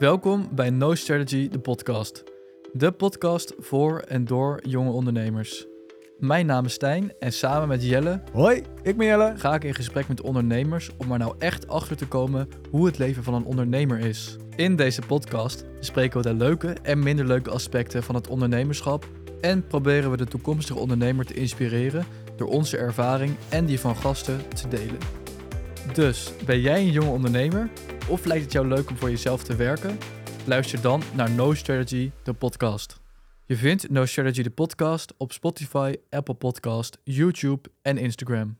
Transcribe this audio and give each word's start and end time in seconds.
Welkom 0.00 0.48
bij 0.52 0.70
No 0.70 0.94
Strategy, 0.94 1.48
de 1.48 1.58
podcast. 1.58 2.24
De 2.72 2.92
podcast 2.92 3.54
voor 3.58 3.98
en 3.98 4.24
door 4.24 4.60
jonge 4.66 4.90
ondernemers. 4.90 5.66
Mijn 6.18 6.46
naam 6.46 6.64
is 6.64 6.72
Stijn 6.72 7.12
en 7.18 7.32
samen 7.32 7.68
met 7.68 7.84
Jelle 7.84 8.22
Hoi, 8.32 8.62
ik 8.82 8.96
ben 8.96 9.06
Jelle. 9.06 9.34
ga 9.36 9.54
ik 9.54 9.64
in 9.64 9.74
gesprek 9.74 10.08
met 10.08 10.20
ondernemers 10.20 10.90
om 10.96 11.12
er 11.12 11.18
nou 11.18 11.34
echt 11.38 11.68
achter 11.68 11.96
te 11.96 12.06
komen 12.06 12.48
hoe 12.70 12.86
het 12.86 12.98
leven 12.98 13.22
van 13.22 13.34
een 13.34 13.44
ondernemer 13.44 13.98
is. 13.98 14.36
In 14.56 14.76
deze 14.76 15.02
podcast 15.06 15.64
bespreken 15.78 16.22
we 16.22 16.28
de 16.28 16.34
leuke 16.34 16.76
en 16.82 16.98
minder 16.98 17.26
leuke 17.26 17.50
aspecten 17.50 18.02
van 18.02 18.14
het 18.14 18.28
ondernemerschap 18.28 19.06
en 19.40 19.66
proberen 19.66 20.10
we 20.10 20.16
de 20.16 20.26
toekomstige 20.26 20.78
ondernemer 20.78 21.26
te 21.26 21.34
inspireren 21.34 22.04
door 22.36 22.48
onze 22.48 22.76
ervaring 22.76 23.34
en 23.48 23.64
die 23.66 23.80
van 23.80 23.96
gasten 23.96 24.40
te 24.54 24.68
delen. 24.68 24.98
Dus 25.92 26.32
ben 26.46 26.60
jij 26.60 26.80
een 26.80 26.92
jonge 26.92 27.10
ondernemer 27.10 27.70
of 28.08 28.24
lijkt 28.24 28.42
het 28.44 28.52
jou 28.52 28.66
leuk 28.66 28.90
om 28.90 28.96
voor 28.96 29.10
jezelf 29.10 29.42
te 29.42 29.56
werken? 29.56 29.98
Luister 30.44 30.80
dan 30.80 31.02
naar 31.14 31.30
No 31.30 31.54
Strategy, 31.54 32.10
de 32.22 32.32
podcast. 32.32 33.00
Je 33.46 33.56
vindt 33.56 33.90
No 33.90 34.06
Strategy, 34.06 34.42
de 34.42 34.50
podcast 34.50 35.14
op 35.16 35.32
Spotify, 35.32 35.94
Apple 36.10 36.34
Podcast, 36.34 36.98
YouTube 37.04 37.70
en 37.82 37.98
Instagram. 37.98 38.59